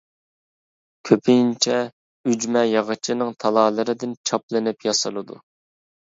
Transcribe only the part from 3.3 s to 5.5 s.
تالالىرىدىن چاپلىنىپ ياسىلىدۇ.